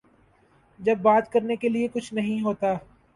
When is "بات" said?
1.01-1.31